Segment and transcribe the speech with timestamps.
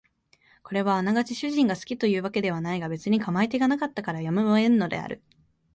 [0.63, 5.21] これはあながち主人が好きという訳ではないが別に構い手がなかったからやむを得んのである